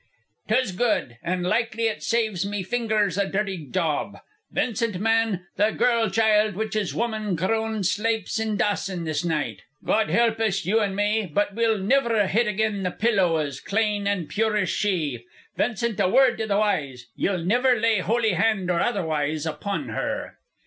"'Tis 0.47 0.71
good. 0.71 1.17
An' 1.21 1.43
likely 1.43 1.85
it 1.85 2.01
saves 2.01 2.43
me 2.43 2.63
fingers 2.63 3.19
a 3.19 3.27
dirty 3.29 3.67
job. 3.69 4.17
Vincent, 4.51 4.99
man, 4.99 5.45
the 5.57 5.69
girl 5.69 6.09
child 6.09 6.55
which 6.55 6.75
is 6.75 6.95
woman 6.95 7.35
grown 7.35 7.83
slapes 7.83 8.39
in 8.39 8.57
Dawson 8.57 9.03
this 9.03 9.23
night. 9.23 9.61
God 9.85 10.09
help 10.09 10.39
us, 10.39 10.65
you 10.65 10.79
an' 10.79 10.95
me, 10.95 11.27
but 11.31 11.53
we'll 11.53 11.77
niver 11.77 12.25
hit 12.25 12.47
again 12.47 12.81
the 12.81 12.89
pillow 12.89 13.37
as 13.37 13.59
clane 13.59 14.07
an' 14.07 14.25
pure 14.25 14.57
as 14.57 14.69
she! 14.69 15.23
Vincent, 15.55 15.99
a 15.99 16.09
word 16.09 16.39
to 16.39 16.47
the 16.47 16.57
wise: 16.57 17.05
ye'll 17.15 17.37
niver 17.37 17.75
lay 17.79 17.99
holy 17.99 18.31
hand 18.31 18.71
or 18.71 18.79
otherwise 18.79 19.45
upon 19.45 19.89
her." 19.89 20.39